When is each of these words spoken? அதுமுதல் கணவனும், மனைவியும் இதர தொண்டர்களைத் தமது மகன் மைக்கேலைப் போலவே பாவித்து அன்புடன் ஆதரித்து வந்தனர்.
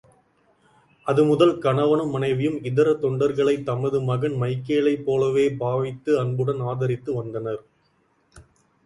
அதுமுதல் 1.07 1.53
கணவனும், 1.57 2.09
மனைவியும் 2.09 2.57
இதர 2.63 2.93
தொண்டர்களைத் 3.03 3.63
தமது 3.63 3.99
மகன் 4.01 4.37
மைக்கேலைப் 4.41 5.05
போலவே 5.05 5.45
பாவித்து 5.55 6.19
அன்புடன் 6.19 6.63
ஆதரித்து 6.67 7.13
வந்தனர். 7.13 7.61